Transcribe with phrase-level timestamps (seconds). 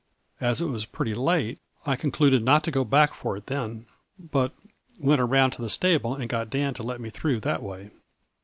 [0.39, 3.85] As it was pretty late I concluded not to go back for it then,
[4.17, 4.51] but
[4.97, 7.91] went around to the stable and got Dan to let me through that way.